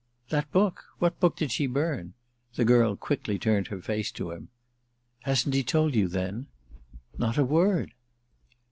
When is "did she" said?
1.35-1.67